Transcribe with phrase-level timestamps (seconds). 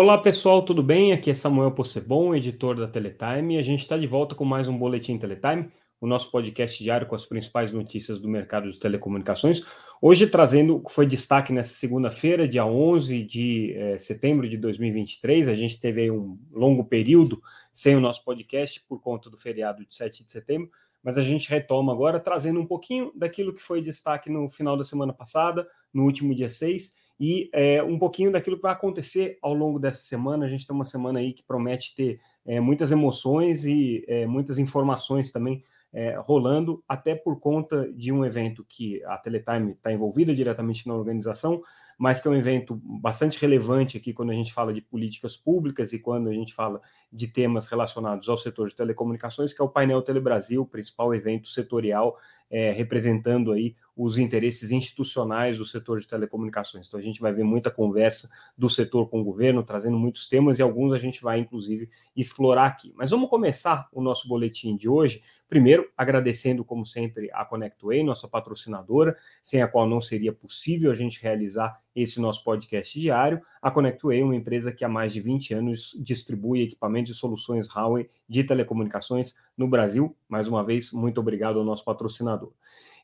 [0.00, 1.12] Olá pessoal, tudo bem?
[1.12, 4.78] Aqui é Samuel Possebon, editor da Teletime, a gente está de volta com mais um
[4.78, 9.64] Boletim Teletime, o nosso podcast diário com as principais notícias do mercado de telecomunicações.
[10.00, 15.48] Hoje trazendo o que foi destaque nessa segunda-feira, dia 11 de eh, setembro de 2023.
[15.48, 17.42] A gente teve um longo período
[17.74, 20.70] sem o nosso podcast por conta do feriado de 7 de setembro,
[21.02, 24.84] mas a gente retoma agora trazendo um pouquinho daquilo que foi destaque no final da
[24.84, 29.52] semana passada, no último dia 6 e é, um pouquinho daquilo que vai acontecer ao
[29.52, 30.46] longo dessa semana.
[30.46, 34.58] A gente tem uma semana aí que promete ter é, muitas emoções e é, muitas
[34.58, 40.34] informações também é, rolando, até por conta de um evento que a Teletime está envolvida
[40.34, 41.62] diretamente na organização,
[41.98, 45.92] mas que é um evento bastante relevante aqui quando a gente fala de políticas públicas
[45.92, 46.80] e quando a gente fala
[47.12, 51.48] de temas relacionados ao setor de telecomunicações, que é o painel Telebrasil, o principal evento
[51.48, 52.16] setorial
[52.50, 56.86] é, representando aí os interesses institucionais do setor de telecomunicações.
[56.86, 60.60] Então a gente vai ver muita conversa do setor com o governo, trazendo muitos temas
[60.60, 62.94] e alguns a gente vai inclusive explorar aqui.
[62.96, 68.28] Mas vamos começar o nosso boletim de hoje, primeiro agradecendo como sempre a ConnectWay, nossa
[68.28, 73.42] patrocinadora, sem a qual não seria possível a gente realizar esse nosso podcast diário.
[73.60, 77.66] A ConnectWay é uma empresa que há mais de 20 anos distribui equipamentos e soluções
[77.68, 80.16] Huawei de telecomunicações no Brasil.
[80.28, 82.52] Mais uma vez, muito obrigado ao nosso patrocinador.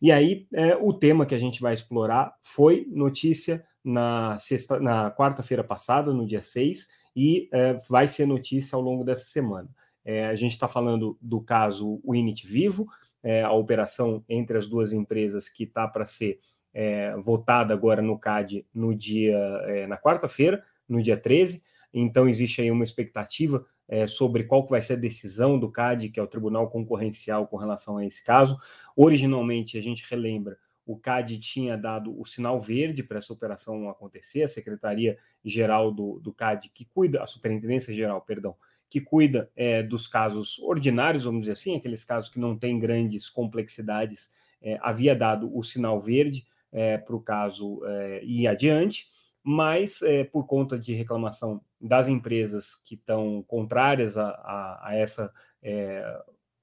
[0.01, 5.11] E aí, é, o tema que a gente vai explorar foi notícia na, sexta, na
[5.11, 9.69] quarta-feira passada, no dia 6, e é, vai ser notícia ao longo dessa semana.
[10.05, 12.87] É, a gente está falando do caso Winit Vivo,
[13.23, 16.39] é, a operação entre as duas empresas que está para ser
[16.75, 21.63] é, votada agora no CAD no dia, é, na quarta-feira, no dia 13.
[21.93, 26.19] Então, existe aí uma expectativa é, sobre qual vai ser a decisão do CAD, que
[26.19, 28.59] é o Tribunal Concorrencial, com relação a esse caso.
[28.97, 30.57] Originalmente, a gente relembra,
[30.87, 36.33] o CAD tinha dado o sinal verde para essa operação acontecer, a Secretaria-Geral do, do
[36.33, 38.55] CAD, que cuida, a Superintendência-Geral, perdão,
[38.91, 43.29] que cuida é, dos casos ordinários, vamos dizer assim, aqueles casos que não têm grandes
[43.29, 49.09] complexidades, é, havia dado o sinal verde é, para o caso é, ir adiante
[49.45, 55.31] mas é, por conta de reclamação das empresas que estão contrárias a, a, a essa,
[55.63, 56.03] é,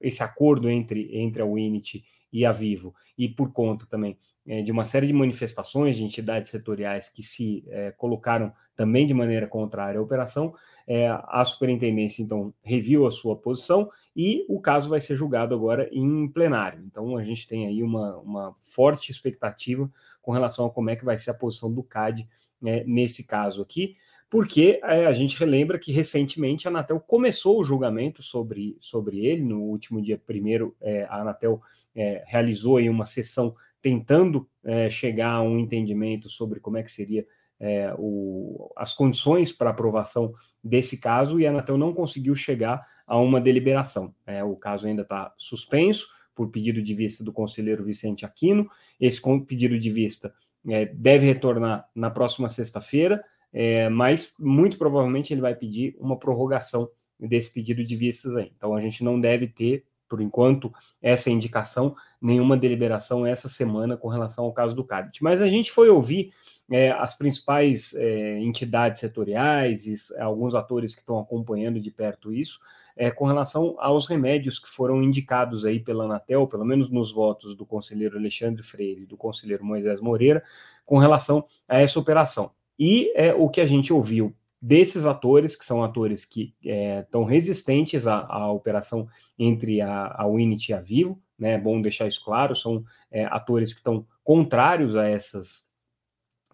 [0.00, 4.72] esse acordo entre, entre a Winit e a Vivo, e por conta também é, de
[4.72, 10.00] uma série de manifestações de entidades setoriais que se é, colocaram também de maneira contrária
[10.00, 10.52] à operação,
[10.86, 15.88] é, a superintendência então reviu a sua posição e o caso vai ser julgado agora
[15.92, 16.82] em plenário.
[16.86, 19.90] Então a gente tem aí uma, uma forte expectativa
[20.20, 22.28] com relação a como é que vai ser a posição do CAD
[22.60, 23.96] né, nesse caso aqui,
[24.30, 29.42] porque é, a gente relembra que recentemente a Anatel começou o julgamento sobre, sobre ele,
[29.42, 31.60] no último dia primeiro, é, a Anatel
[31.94, 36.90] é, realizou aí uma sessão tentando é, chegar a um entendimento sobre como é que
[36.90, 37.26] seria
[37.60, 40.32] é, o, as condições para aprovação
[40.64, 44.14] desse caso, e a Anatel não conseguiu chegar a uma deliberação.
[44.26, 48.68] É, o caso ainda está suspenso, por pedido de vista do conselheiro Vicente Aquino.
[49.00, 50.32] Esse pedido de vista
[50.68, 56.88] é, deve retornar na próxima sexta-feira, é, mas muito provavelmente ele vai pedir uma prorrogação
[57.18, 58.52] desse pedido de vistas aí.
[58.56, 64.08] Então a gente não deve ter, por enquanto, essa indicação, nenhuma deliberação essa semana com
[64.08, 65.22] relação ao caso do CADIT.
[65.22, 66.32] Mas a gente foi ouvir
[66.70, 72.60] é, as principais é, entidades setoriais e alguns atores que estão acompanhando de perto isso,
[72.96, 77.54] é, com relação aos remédios que foram indicados aí pela Anatel, pelo menos nos votos
[77.54, 80.42] do conselheiro Alexandre Freire e do conselheiro Moisés Moreira,
[80.84, 82.50] com relação a essa operação.
[82.78, 87.30] E é, o que a gente ouviu desses atores, que são atores que estão é,
[87.30, 91.54] resistentes à, à, operação entre a, a Unity e a Vivo, né?
[91.54, 95.68] É bom deixar isso claro, são é, atores que estão contrários a essas.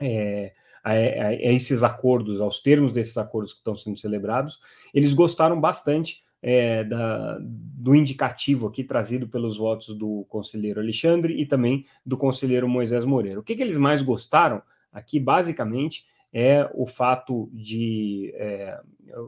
[0.00, 4.58] É, a, a, esses acordos, aos termos desses acordos que estão sendo celebrados,
[4.94, 11.46] eles gostaram bastante é, da, do indicativo aqui trazido pelos votos do conselheiro Alexandre e
[11.46, 13.40] também do conselheiro Moisés Moreira.
[13.40, 14.62] O que, que eles mais gostaram
[14.92, 18.78] aqui, basicamente, é o fato de é,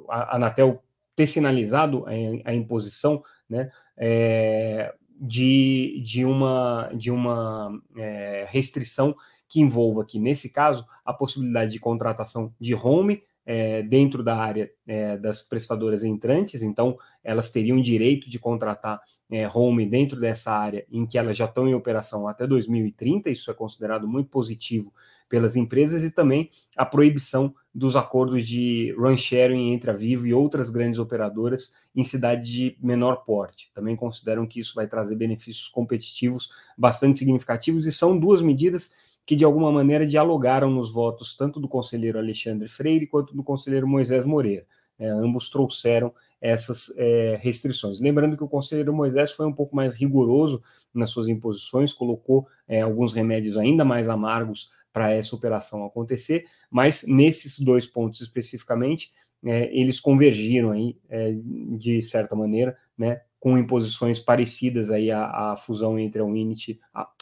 [0.09, 0.83] a Anatel
[1.17, 9.15] ter sinalizado a, a imposição né, é, de, de uma, de uma é, restrição
[9.49, 13.23] que envolva aqui, nesse caso, a possibilidade de contratação de home
[13.53, 19.49] é, dentro da área é, das prestadoras entrantes, então elas teriam direito de contratar é,
[19.53, 23.55] home dentro dessa área em que elas já estão em operação até 2030, isso é
[23.55, 24.95] considerado muito positivo
[25.29, 30.33] pelas empresas, e também a proibição dos acordos de run sharing entre a Vivo e
[30.33, 33.69] outras grandes operadoras em cidades de menor porte.
[33.75, 38.93] Também consideram que isso vai trazer benefícios competitivos bastante significativos, e são duas medidas
[39.31, 43.87] que de alguma maneira dialogaram nos votos tanto do conselheiro Alexandre Freire quanto do conselheiro
[43.87, 44.67] Moisés Moreira.
[44.99, 48.01] É, ambos trouxeram essas é, restrições.
[48.01, 50.61] Lembrando que o conselheiro Moisés foi um pouco mais rigoroso
[50.93, 57.05] nas suas imposições, colocou é, alguns remédios ainda mais amargos para essa operação acontecer, mas
[57.07, 59.13] nesses dois pontos especificamente,
[59.45, 61.37] é, eles convergiram aí, é,
[61.79, 66.79] de certa maneira, né, com imposições parecidas aí à, à fusão entre a Unity,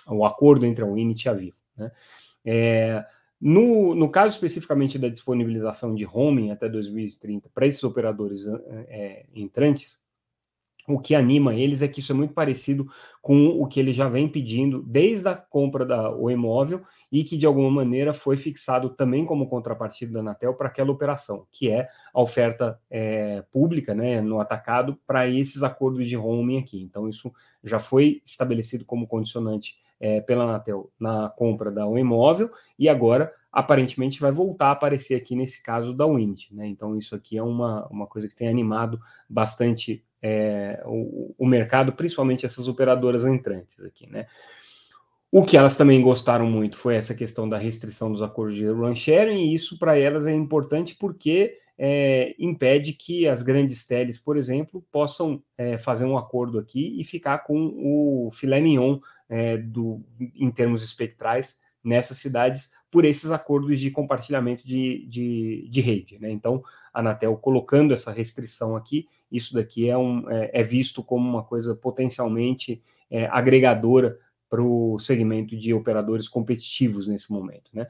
[0.08, 1.58] o acordo entre a Unity e a Vivo.
[1.76, 1.92] Né.
[2.44, 3.04] É,
[3.40, 8.46] no, no caso especificamente da disponibilização de roaming até 2030 para esses operadores
[8.88, 10.00] é, entrantes,
[10.88, 12.88] o que anima eles é que isso é muito parecido
[13.20, 16.82] com o que ele já vem pedindo desde a compra da o imóvel
[17.12, 21.46] e que de alguma maneira foi fixado também como contrapartida da Anatel para aquela operação,
[21.52, 26.80] que é a oferta é, pública, né, no atacado para esses acordos de roaming aqui.
[26.80, 27.32] Então isso
[27.62, 34.20] já foi estabelecido como condicionante é, pela Anatel na compra da imóvel e agora aparentemente
[34.20, 36.50] vai voltar a aparecer aqui nesse caso da Wind.
[36.52, 36.66] Né?
[36.68, 41.92] Então, isso aqui é uma, uma coisa que tem animado bastante é, o, o, mercado,
[41.92, 44.08] principalmente essas operadoras entrantes aqui.
[44.08, 44.26] Né?
[45.30, 48.94] O que elas também gostaram muito foi essa questão da restrição dos acordos de run
[48.94, 54.36] sharing, e isso para elas é importante porque é, impede que as grandes teles, por
[54.36, 58.98] exemplo, possam é, fazer um acordo aqui e ficar com o filé mignon
[59.28, 60.02] é, do,
[60.34, 66.18] em termos espectrais nessas cidades por esses acordos de compartilhamento de, de, de rede.
[66.18, 66.30] Né?
[66.30, 66.62] Então,
[66.92, 71.42] a Anatel colocando essa restrição aqui, isso daqui é, um, é, é visto como uma
[71.42, 77.70] coisa potencialmente é, agregadora para o segmento de operadores competitivos nesse momento.
[77.72, 77.86] Né?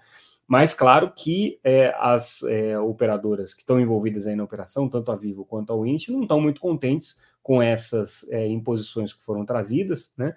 [0.47, 5.17] Mas, claro que é, as é, operadoras que estão envolvidas aí na operação, tanto a
[5.17, 10.13] Vivo quanto a Wind, não estão muito contentes com essas é, imposições que foram trazidas,
[10.17, 10.35] né?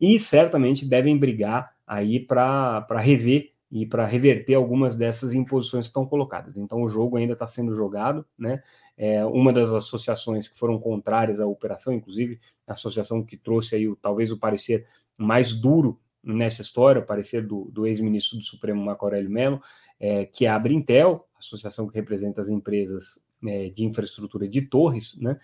[0.00, 6.04] E certamente devem brigar aí para rever e para reverter algumas dessas imposições que estão
[6.04, 6.56] colocadas.
[6.56, 8.62] Então, o jogo ainda está sendo jogado, né?
[8.96, 13.88] É, uma das associações que foram contrárias à operação, inclusive a associação que trouxe aí
[13.88, 14.86] o, talvez o parecer
[15.16, 19.62] mais duro nessa história, o parecer do, do ex-ministro do Supremo Marco Aurélio Mello,
[19.98, 25.18] é, que é a Brintel, associação que representa as empresas é, de infraestrutura de torres,
[25.18, 25.38] né?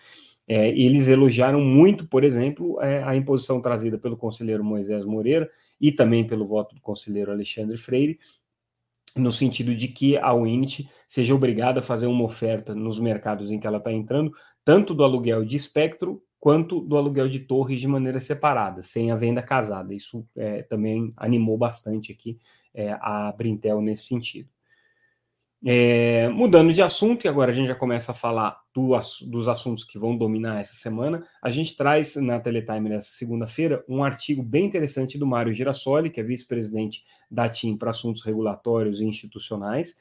[0.47, 5.91] É, eles elogiaram muito, por exemplo, é, a imposição trazida pelo conselheiro Moisés Moreira e
[5.91, 8.19] também pelo voto do conselheiro Alexandre Freire,
[9.15, 13.59] no sentido de que a Unity seja obrigada a fazer uma oferta nos mercados em
[13.59, 14.31] que ela está entrando,
[14.63, 19.15] tanto do aluguel de espectro quanto do aluguel de torres de maneira separada, sem a
[19.15, 19.93] venda casada.
[19.93, 22.37] Isso é, também animou bastante aqui
[22.73, 24.49] é, a Brintel nesse sentido.
[25.65, 28.91] É, mudando de assunto, e agora a gente já começa a falar do,
[29.25, 34.03] dos assuntos que vão dominar essa semana, a gente traz na Teletime nessa segunda-feira um
[34.03, 39.05] artigo bem interessante do Mário Girassoli, que é vice-presidente da TIM para assuntos regulatórios e
[39.05, 39.97] institucionais,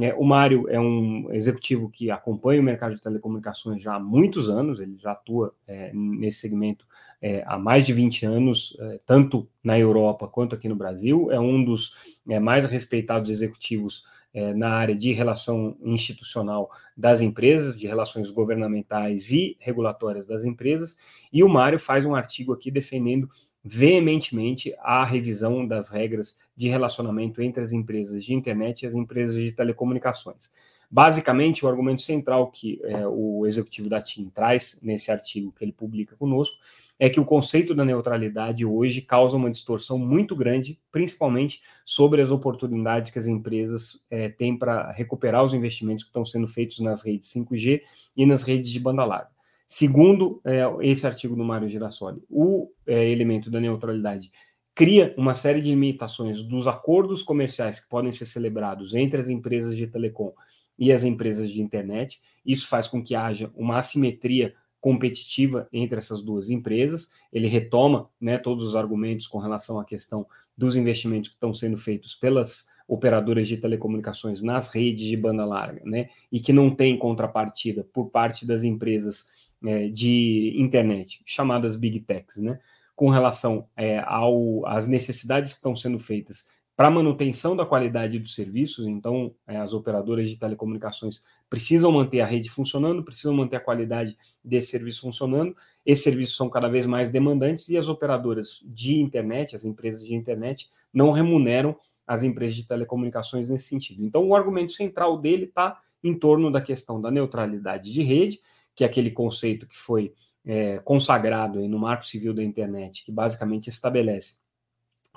[0.00, 4.48] é, o Mário é um executivo que acompanha o mercado de telecomunicações já há muitos
[4.48, 6.86] anos, ele já atua é, nesse segmento
[7.20, 11.32] é, há mais de 20 anos, é, tanto na Europa quanto aqui no Brasil.
[11.32, 11.96] É um dos
[12.28, 19.30] é, mais respeitados executivos é, na área de relação institucional das empresas, de relações governamentais
[19.30, 20.98] e regulatórias das empresas.
[21.32, 23.28] E o Mário faz um artigo aqui defendendo
[23.64, 29.34] veementemente a revisão das regras de relacionamento entre as empresas de internet e as empresas
[29.34, 30.50] de telecomunicações.
[30.90, 35.72] Basicamente, o argumento central que é, o executivo da TIM traz nesse artigo que ele
[35.72, 36.56] publica conosco
[36.98, 42.30] é que o conceito da neutralidade hoje causa uma distorção muito grande, principalmente sobre as
[42.30, 47.02] oportunidades que as empresas é, têm para recuperar os investimentos que estão sendo feitos nas
[47.02, 47.82] redes 5G
[48.16, 49.30] e nas redes de banda larga.
[49.66, 54.32] Segundo é, esse artigo do Mário Girassoli, o é, elemento da neutralidade
[54.74, 59.76] cria uma série de limitações dos acordos comerciais que podem ser celebrados entre as empresas
[59.76, 60.32] de telecom
[60.78, 62.20] e as empresas de internet.
[62.44, 67.10] Isso faz com que haja uma assimetria competitiva entre essas duas empresas.
[67.32, 71.76] Ele retoma né, todos os argumentos com relação à questão dos investimentos que estão sendo
[71.76, 76.98] feitos pelas operadoras de telecomunicações nas redes de banda larga, né, e que não tem
[76.98, 82.58] contrapartida por parte das empresas é, de internet, chamadas Big Techs, né,
[82.96, 88.36] com relação é, ao, às necessidades que estão sendo feitas para manutenção da qualidade dos
[88.36, 93.60] serviços, então é, as operadoras de telecomunicações precisam manter a rede funcionando, precisam manter a
[93.60, 95.56] qualidade desse serviço funcionando.
[95.84, 100.14] Esses serviços são cada vez mais demandantes e as operadoras de internet, as empresas de
[100.14, 104.04] internet, não remuneram as empresas de telecomunicações nesse sentido.
[104.04, 108.38] Então, o argumento central dele está em torno da questão da neutralidade de rede,
[108.76, 110.14] que é aquele conceito que foi
[110.46, 114.46] é, consagrado no Marco Civil da Internet, que basicamente estabelece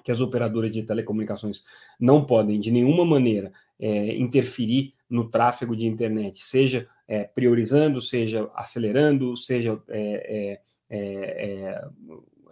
[0.03, 1.63] que as operadoras de telecomunicações
[2.00, 8.50] não podem de nenhuma maneira é, interferir no tráfego de internet, seja é, priorizando, seja
[8.55, 11.86] acelerando, seja é, é, é,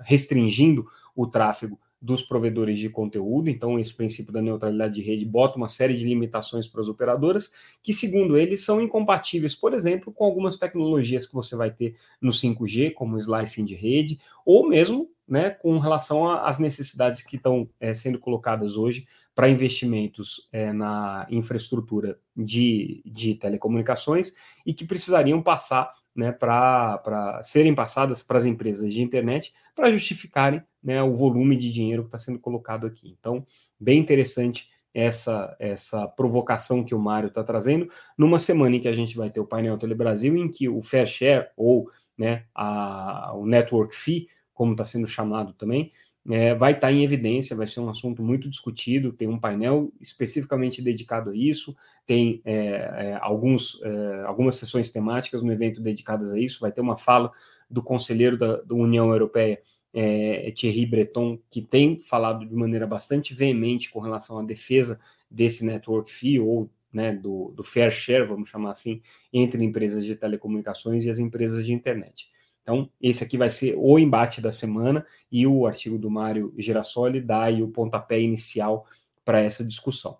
[0.01, 3.50] restringindo o tráfego dos provedores de conteúdo.
[3.50, 7.51] Então, esse princípio da neutralidade de rede bota uma série de limitações para as operadoras,
[7.84, 12.32] que, segundo eles, são incompatíveis, por exemplo, com algumas tecnologias que você vai ter no
[12.32, 17.93] 5G, como slicing de rede, ou mesmo né, com relação às necessidades que estão é,
[17.93, 19.05] sendo colocadas hoje
[19.36, 24.33] para investimentos é, na infraestrutura de, de telecomunicações
[24.65, 30.62] e que precisariam passar né, para serem passadas para as empresas de internet para justificarem
[30.83, 33.15] né, o volume de dinheiro que está sendo colocado aqui.
[33.17, 33.45] Então,
[33.79, 38.95] bem interessante essa, essa provocação que o Mário está trazendo, numa semana em que a
[38.95, 43.45] gente vai ter o painel Telebrasil, em que o Fair Share, ou né, a, o
[43.45, 44.27] Network Fee,
[44.59, 45.89] como está sendo chamado também,
[46.29, 49.89] é, vai estar tá em evidência, vai ser um assunto muito discutido, tem um painel
[50.01, 51.73] especificamente dedicado a isso,
[52.05, 56.81] tem é, é, alguns, é, algumas sessões temáticas no evento dedicadas a isso, vai ter
[56.81, 57.31] uma fala
[57.69, 59.61] do conselheiro da, da União Europeia,
[59.93, 64.99] é, Thierry Breton, que tem falado de maneira bastante veemente com relação à defesa
[65.31, 69.01] desse network fee, ou né, do, do fair share, vamos chamar assim,
[69.31, 72.29] entre empresas de telecomunicações e as empresas de internet.
[72.69, 77.19] Então, esse aqui vai ser o embate da semana e o artigo do Mário Girassoli
[77.19, 78.85] dá aí o pontapé inicial
[79.25, 80.19] para essa discussão.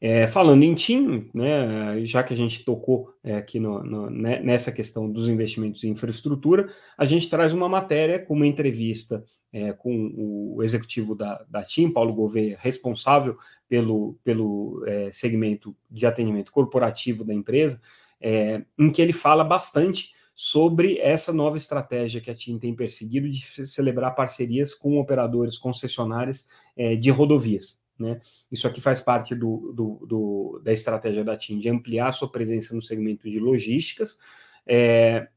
[0.00, 4.38] É, falando em TIM, né, já que a gente tocou é, aqui no, no, né,
[4.38, 9.72] nessa questão dos investimentos em infraestrutura, a gente traz uma matéria com uma entrevista é,
[9.72, 13.36] com o executivo da, da TIM, Paulo Gouveia, responsável
[13.68, 17.80] pelo, pelo é, segmento de atendimento corporativo da empresa,
[18.20, 23.28] é, em que ele fala bastante sobre essa nova estratégia que a TIM tem perseguido
[23.28, 27.80] de celebrar parcerias com operadores concessionários é, de rodovias.
[27.96, 28.20] Né?
[28.50, 32.74] Isso aqui faz parte do, do, do, da estratégia da TIM de ampliar sua presença
[32.74, 34.18] no segmento de logísticas.
[34.66, 35.28] É,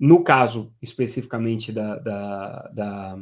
[0.00, 3.18] no caso especificamente da, da, da,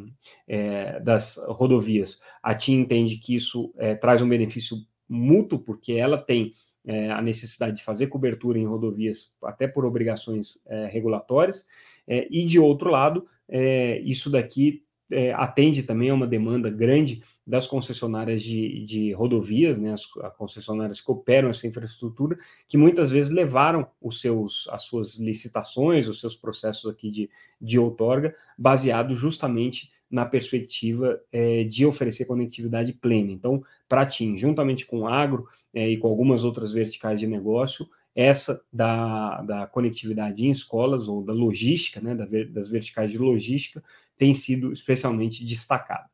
[0.46, 4.76] é, das rodovias, a TIM entende que isso traz um benefício
[5.08, 6.52] mútuo, porque ela tem
[6.84, 11.66] é, a necessidade de fazer cobertura em rodovias, até por obrigações é, regulatórias,
[12.06, 17.22] é, e de outro lado, é, isso daqui é, atende também a uma demanda grande
[17.46, 22.36] das concessionárias de, de rodovias, né, as, as, concessionárias que operam essa infraestrutura,
[22.68, 27.78] que muitas vezes levaram os seus, as suas licitações, os seus processos aqui de, de
[27.78, 33.32] outorga, baseado justamente na perspectiva é, de oferecer conectividade plena.
[33.32, 37.88] Então, para TIM, juntamente com o agro é, e com algumas outras verticais de negócio,
[38.14, 43.82] essa da, da conectividade em escolas ou da logística, né, da, das verticais de logística,
[44.16, 46.08] tem sido especialmente destacada.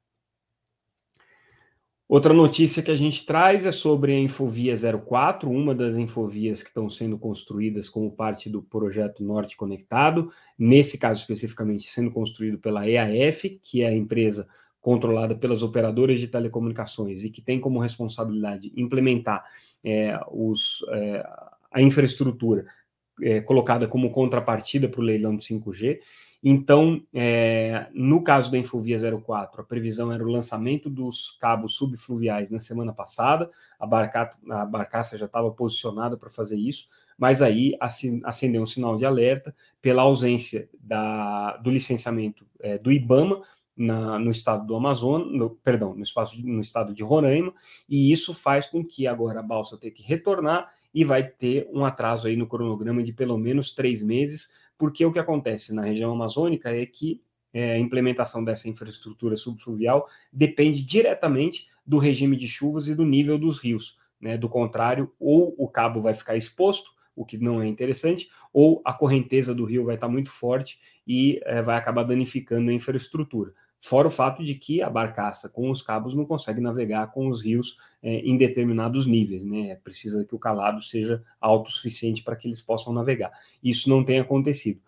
[2.13, 6.69] Outra notícia que a gente traz é sobre a Infovia 04, uma das infovias que
[6.69, 12.87] estão sendo construídas como parte do projeto Norte Conectado, nesse caso especificamente sendo construído pela
[12.87, 14.47] EAF, que é a empresa
[14.83, 19.45] controlada pelas operadoras de telecomunicações e que tem como responsabilidade implementar
[19.85, 21.25] é, os, é,
[21.71, 22.67] a infraestrutura
[23.23, 26.01] é, colocada como contrapartida para o leilão do 5G.
[26.45, 32.51] Então, é, no caso da Infovia 04, a previsão era o lançamento dos cabos subfluviais
[32.51, 33.49] na semana passada,
[33.79, 37.77] a, barca, a barcaça já estava posicionada para fazer isso, mas aí
[38.25, 43.41] acendeu um sinal de alerta pela ausência da, do licenciamento é, do IBAMA
[43.77, 47.53] na, no estado do Amazonas, no, perdão, no, espaço, no estado de Roraima,
[47.89, 51.85] e isso faz com que agora a balsa tenha que retornar e vai ter um
[51.85, 56.13] atraso aí no cronograma de pelo menos três meses, porque o que acontece na região
[56.13, 62.89] amazônica é que é, a implementação dessa infraestrutura subfluvial depende diretamente do regime de chuvas
[62.89, 63.99] e do nível dos rios.
[64.21, 64.39] Né?
[64.39, 68.93] Do contrário, ou o cabo vai ficar exposto, o que não é interessante, ou a
[68.93, 73.53] correnteza do rio vai estar muito forte e é, vai acabar danificando a infraestrutura.
[73.81, 77.43] Fora o fato de que a barcaça com os cabos não consegue navegar com os
[77.43, 79.75] rios é, em determinados níveis, né?
[79.83, 83.33] Precisa que o calado seja alto o suficiente para que eles possam navegar.
[83.63, 84.81] Isso não tem acontecido.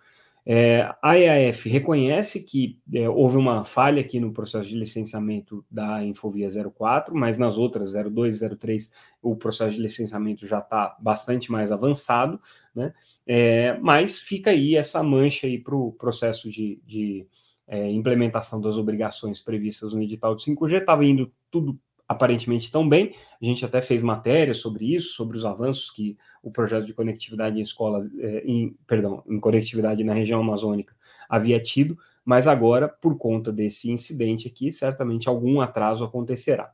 [0.47, 6.05] É, a EAF reconhece que é, houve uma falha aqui no processo de licenciamento da
[6.05, 11.51] Infovia 04, mas nas outras 02 e 03 o processo de licenciamento já está bastante
[11.51, 12.39] mais avançado,
[12.75, 12.93] né?
[13.27, 17.27] É, mas fica aí essa mancha aí para o processo de, de
[17.67, 23.15] é, implementação das obrigações previstas no edital de 5G, estava indo tudo aparentemente tão bem.
[23.41, 27.59] A gente até fez matéria sobre isso, sobre os avanços que o projeto de conectividade
[27.59, 30.95] em escola, é, em, perdão, em conectividade na região amazônica
[31.29, 36.73] havia tido, mas agora, por conta desse incidente aqui, certamente algum atraso acontecerá.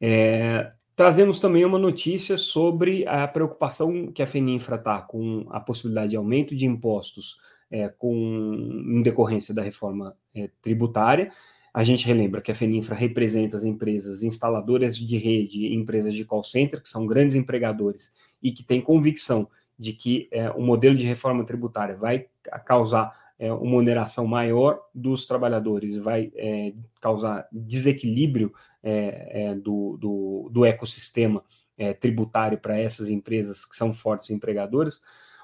[0.00, 6.10] É, trazemos também uma notícia sobre a preocupação que a Feninfra está com a possibilidade
[6.10, 7.38] de aumento de impostos
[7.70, 11.32] é, com, em decorrência da reforma é, tributária.
[11.74, 16.44] A gente relembra que a Feninfra representa as empresas instaladoras de rede empresas de call
[16.44, 21.04] center, que são grandes empregadores e que têm convicção de que é, o modelo de
[21.04, 22.26] reforma tributária vai
[22.64, 30.50] causar é, uma oneração maior dos trabalhadores, vai é, causar desequilíbrio é, é do, do,
[30.52, 31.42] do, ecossistema
[31.76, 35.00] é, tributário para essas empresas que são fortes empregadoras.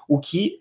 [0.07, 0.59] O que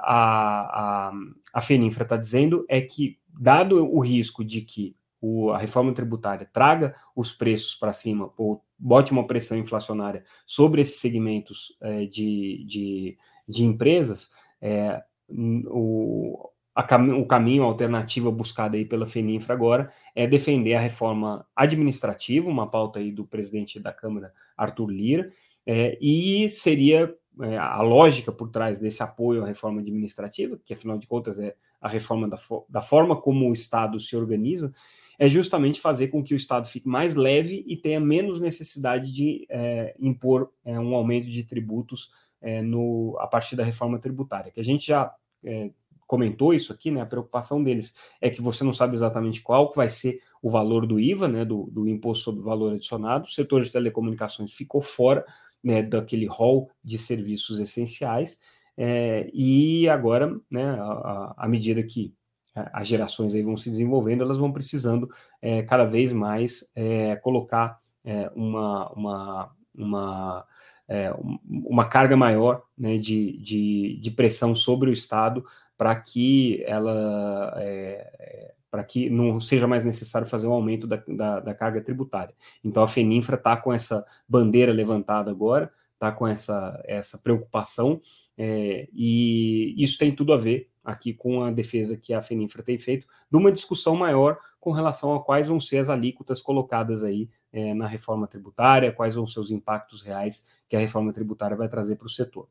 [0.00, 1.12] a, a,
[1.52, 6.50] a FENINFRA está dizendo é que, dado o risco de que o, a reforma tributária
[6.52, 12.64] traga os preços para cima, ou bote uma pressão inflacionária sobre esses segmentos é, de,
[12.66, 15.00] de, de, empresas, é,
[15.30, 16.50] o,
[16.88, 22.50] cam o caminho, a alternativa buscada aí pela FENINFRA agora é defender a reforma administrativa,
[22.50, 25.30] uma pauta aí do presidente da Câmara, Arthur Lira,
[25.64, 30.98] é, e seria é, a lógica por trás desse apoio à reforma administrativa, que afinal
[30.98, 34.72] de contas é a reforma da, fo da forma como o Estado se organiza,
[35.22, 39.46] é justamente fazer com que o Estado fique mais leve e tenha menos necessidade de
[39.48, 42.10] é, impor é, um aumento de tributos
[42.40, 45.14] é, no, a partir da reforma tributária, que a gente já
[45.44, 45.70] é,
[46.08, 47.00] comentou isso aqui, né?
[47.00, 50.98] A preocupação deles é que você não sabe exatamente qual vai ser o valor do
[50.98, 51.44] IVA, né?
[51.44, 53.26] Do, do imposto sobre valor adicionado.
[53.26, 55.24] O setor de telecomunicações ficou fora
[55.62, 58.40] né, daquele rol de serviços essenciais.
[58.76, 60.76] É, e agora, né,
[61.36, 62.12] à medida que
[62.54, 67.80] as gerações aí vão se desenvolvendo, elas vão precisando é, cada vez mais é, colocar
[68.04, 70.46] é, uma, uma, uma,
[70.88, 71.14] é,
[71.48, 75.44] uma carga maior né, de, de, de, pressão sobre o Estado
[75.76, 81.40] para que ela é, para que não seja mais necessário fazer um aumento da, da,
[81.40, 82.34] da carga tributária.
[82.64, 88.00] Então a Feninfra está com essa bandeira levantada agora, está com essa, essa preocupação,
[88.36, 92.78] é, e isso tem tudo a ver aqui com a defesa que a Feninfra tem
[92.78, 97.28] feito, de uma discussão maior com relação a quais vão ser as alíquotas colocadas aí
[97.52, 101.68] é, na reforma tributária, quais vão ser os impactos reais que a reforma tributária vai
[101.68, 102.48] trazer para o setor.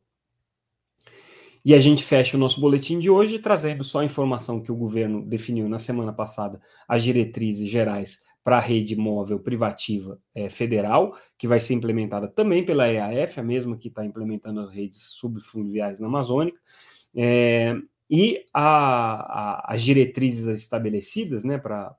[1.63, 4.75] E a gente fecha o nosso boletim de hoje trazendo só a informação que o
[4.75, 11.15] governo definiu na semana passada, as diretrizes gerais para a rede móvel privativa é, federal,
[11.37, 15.99] que vai ser implementada também pela EAF, a mesma que está implementando as redes subfluviais
[15.99, 16.59] na Amazônica,
[17.15, 17.75] é,
[18.11, 21.95] e a, a, as diretrizes estabelecidas né, para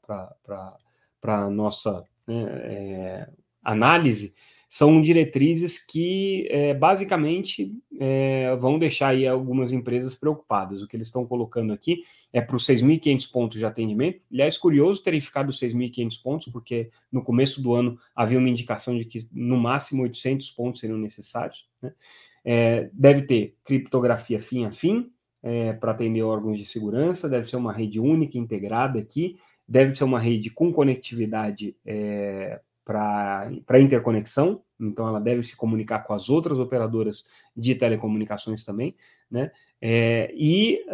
[1.22, 3.28] a nossa né, é,
[3.64, 4.34] análise
[4.68, 10.82] são diretrizes que é, basicamente é, vão deixar aí algumas empresas preocupadas.
[10.82, 14.20] O que eles estão colocando aqui é para os 6.500 pontos de atendimento.
[14.30, 19.04] Aliás, curioso terem ficado 6.500 pontos, porque no começo do ano havia uma indicação de
[19.06, 21.66] que no máximo 800 pontos seriam necessários.
[21.80, 21.92] Né?
[22.44, 25.10] É, deve ter criptografia fim a fim
[25.42, 30.04] é, para atender órgãos de segurança, deve ser uma rede única integrada aqui, deve ser
[30.04, 36.58] uma rede com conectividade é, para interconexão, então ela deve se comunicar com as outras
[36.58, 37.24] operadoras
[37.56, 38.94] de telecomunicações também,
[39.30, 39.50] né?
[39.80, 40.84] É, e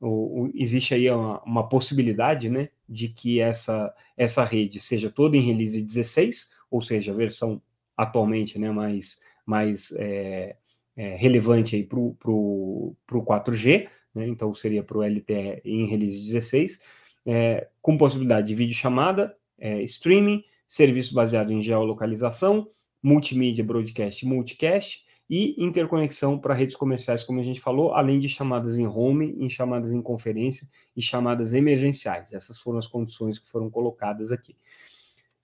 [0.00, 5.36] o, o, existe aí uma, uma, possibilidade, né, de que essa, essa rede seja toda
[5.36, 7.60] em release 16, ou seja, a versão
[7.96, 10.56] atualmente, né, mais, mais é,
[10.96, 16.80] é, relevante para o 4G, né, então seria para o LTE em release 16,
[17.26, 22.66] é, com possibilidade de vídeo chamada, é, streaming, serviço baseado em geolocalização,
[23.02, 28.78] multimídia, broadcast, multicast e interconexão para redes comerciais, como a gente falou, além de chamadas
[28.78, 32.32] em home, em chamadas em conferência e chamadas emergenciais.
[32.32, 34.54] Essas foram as condições que foram colocadas aqui.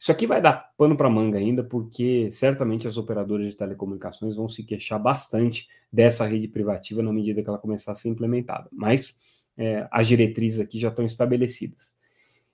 [0.00, 4.48] Isso aqui vai dar pano para manga ainda, porque certamente as operadoras de telecomunicações vão
[4.48, 8.66] se queixar bastante dessa rede privativa na medida que ela começar a ser implementada.
[8.72, 9.14] Mas
[9.58, 11.94] é, as diretrizes aqui já estão estabelecidas.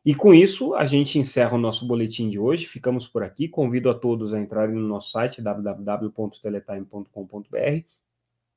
[0.05, 2.67] E com isso, a gente encerra o nosso boletim de hoje.
[2.67, 3.47] Ficamos por aqui.
[3.47, 8.06] Convido a todos a entrarem no nosso site www.teletime.com.br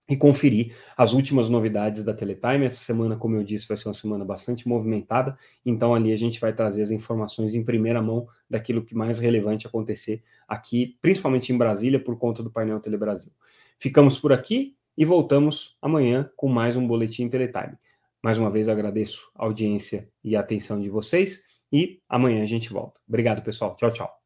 [0.10, 2.66] e conferir as últimas novidades da Teletime.
[2.66, 6.40] Essa semana, como eu disse, vai ser uma semana bastante movimentada, então ali a gente
[6.40, 11.58] vai trazer as informações em primeira mão daquilo que mais relevante acontecer aqui, principalmente em
[11.58, 13.32] Brasília, por conta do painel Telebrasil.
[13.78, 17.78] Ficamos por aqui e voltamos amanhã com mais um Boletim Teletime.
[18.22, 22.74] Mais uma vez agradeço a audiência e a atenção de vocês e amanhã a gente
[22.74, 23.00] volta.
[23.08, 23.76] Obrigado, pessoal.
[23.78, 24.20] Tchau, tchau.